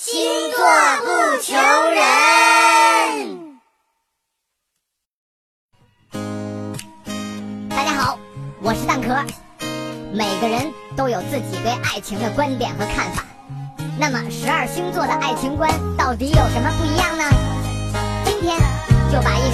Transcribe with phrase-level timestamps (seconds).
[0.00, 0.16] 星
[0.52, 0.64] 座
[1.00, 1.06] 不
[1.42, 1.56] 求
[1.90, 2.00] 人。
[7.68, 8.16] 大家好，
[8.62, 9.08] 我是蛋壳。
[10.12, 13.24] 每个人都有自己对爱情的观点和看法。
[13.98, 17.24] 那么，十二星座的爱情观到底有什么不一样呢？
[18.24, 18.56] 今天
[19.10, 19.47] 就把一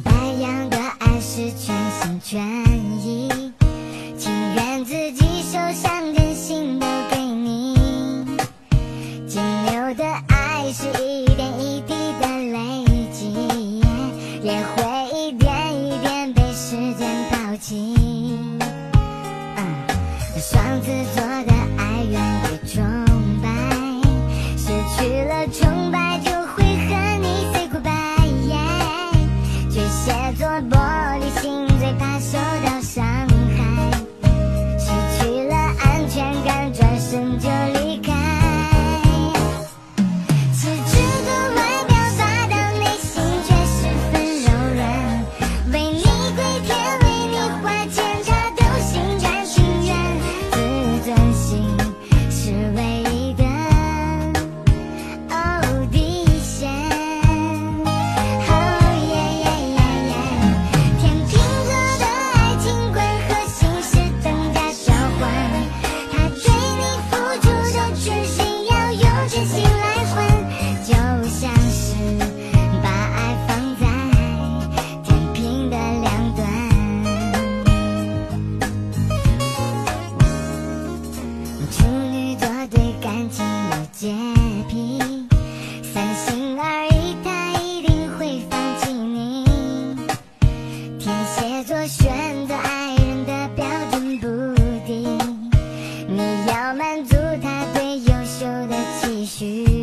[0.00, 2.40] 白羊的爱是全心全
[3.04, 3.28] 意，
[4.16, 8.24] 情愿自己受伤，真心都给你。
[9.28, 13.82] 金牛的爱是一点一滴的累积，
[14.42, 15.52] 也会一点
[15.84, 17.94] 一点被时间抛弃。
[19.56, 19.84] 嗯，
[20.40, 22.51] 双子座的爱源
[96.14, 99.81] 你要满足他对优秀的期许。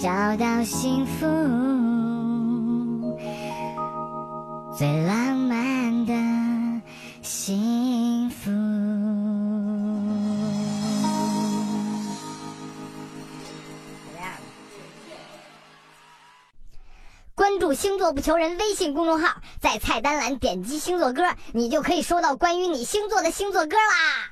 [0.00, 1.26] 找到幸福，
[4.74, 6.14] 最浪漫的
[7.20, 8.50] 幸福。
[17.34, 24.29] 关注“星座不求人”微信公众号，在菜单栏点击星座歌，你就可以收到关于你星座的星座歌啦。